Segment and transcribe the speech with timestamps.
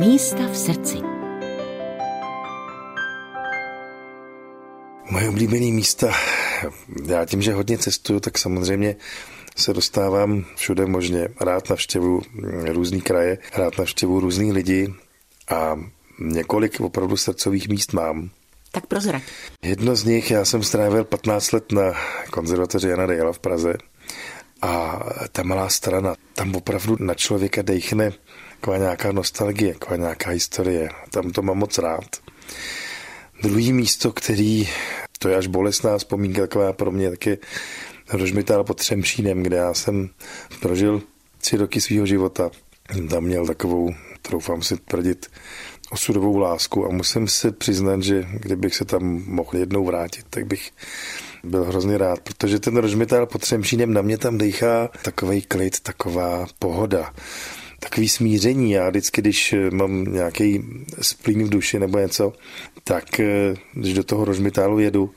[0.00, 0.96] Místa v srdci.
[5.10, 6.12] Moje oblíbené místa,
[7.06, 8.96] já tím, že hodně cestuju, tak samozřejmě
[9.56, 11.28] se dostávám všude možně.
[11.40, 12.22] Rád navštěvu
[12.72, 14.94] různý kraje, rád navštěvu různý lidi
[15.48, 15.80] a
[16.20, 18.30] několik opravdu srdcových míst mám.
[18.72, 19.22] Tak prozrať.
[19.62, 21.92] Jedno z nich, já jsem strávil 15 let na
[22.30, 23.74] konzervatoři Jana Dejla v Praze
[24.62, 25.00] a
[25.32, 28.12] ta malá strana, tam opravdu na člověka dejchne
[28.60, 30.88] taková nějaká nostalgie, taková nějaká historie.
[31.10, 32.16] Tam to mám moc rád.
[33.42, 34.68] Druhý místo, který,
[35.18, 37.38] to je až bolestná vzpomínka taková pro mě, taky
[38.12, 40.08] Rožmitál pod Třemšínem, kde já jsem
[40.60, 41.02] prožil
[41.38, 42.50] tři roky svého života.
[43.10, 45.26] Tam měl takovou, troufám si tvrdit,
[45.90, 50.70] osudovou lásku a musím si přiznat, že kdybych se tam mohl jednou vrátit, tak bych
[51.44, 56.46] byl hrozně rád, protože ten Rožmitál pod Třemšínem na mě tam dechá takový klid, taková
[56.58, 57.12] pohoda
[57.80, 58.70] takový smíření.
[58.70, 60.62] Já vždycky, když mám nějaký
[61.00, 62.32] splín v duši nebo něco,
[62.84, 65.10] tak eh, když do toho rožmitálu jedu,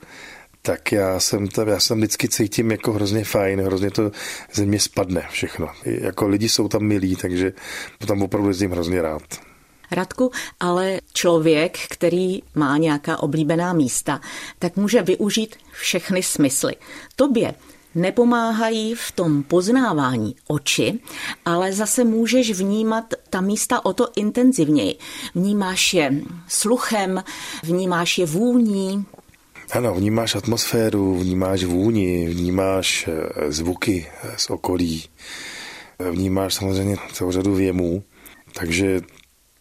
[0.62, 4.10] tak já jsem, tam, já jsem vždycky cítím jako hrozně fajn, hrozně to
[4.52, 5.68] ze mě spadne všechno.
[5.84, 7.52] Jako lidi jsou tam milí, takže
[8.06, 9.22] tam opravdu jezdím hrozně rád.
[9.94, 14.20] Radku, ale člověk, který má nějaká oblíbená místa,
[14.58, 16.74] tak může využít všechny smysly.
[17.16, 17.54] Tobě
[17.94, 20.98] nepomáhají v tom poznávání oči,
[21.44, 24.96] ale zase můžeš vnímat ta místa o to intenzivněji.
[25.34, 27.24] Vnímáš je sluchem,
[27.62, 29.06] vnímáš je vůní.
[29.72, 34.06] Ano, vnímáš atmosféru, vnímáš vůni, vnímáš eh, zvuky
[34.36, 35.04] z okolí,
[36.10, 38.02] vnímáš samozřejmě celou řadu věmů,
[38.52, 39.00] takže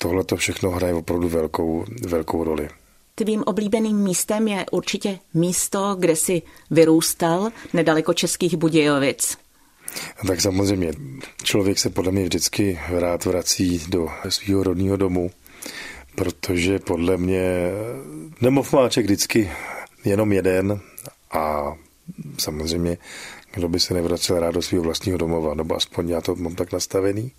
[0.03, 2.69] tohle to všechno hraje opravdu velkou, velkou roli.
[3.15, 9.37] Tvým oblíbeným místem je určitě místo, kde jsi vyrůstal, nedaleko Českých Budějovic.
[10.27, 10.93] Tak samozřejmě,
[11.43, 15.31] člověk se podle mě vždycky rád vrací do svého rodného domu,
[16.15, 17.71] protože podle mě
[18.41, 19.51] nemov máček vždycky
[20.05, 20.79] jenom jeden
[21.31, 21.73] a
[22.39, 22.97] samozřejmě,
[23.53, 26.71] kdo by se nevracel rád do svého vlastního domova, nebo aspoň já to mám tak
[26.71, 27.31] nastavený.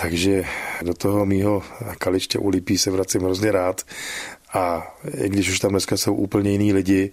[0.00, 0.44] Takže
[0.82, 1.62] do toho mýho
[1.98, 3.82] kaliště u Lipí se vracím hrozně rád
[4.52, 7.12] a i když už tam dneska jsou úplně jiní lidi,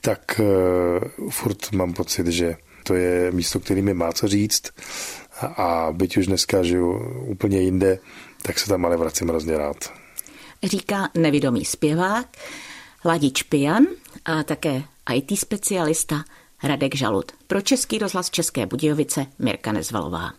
[0.00, 4.62] tak uh, furt mám pocit, že to je místo, který mi má co říct
[5.42, 7.98] a, byť už dneska žiju úplně jinde,
[8.42, 9.92] tak se tam ale vracím hrozně rád.
[10.62, 12.26] Říká nevědomý zpěvák,
[13.04, 13.86] Ladič Pijan
[14.24, 14.82] a také
[15.14, 16.24] IT specialista
[16.62, 17.32] Radek Žalud.
[17.46, 20.32] Pro Český rozhlas České Budějovice Mirka Nezvalová.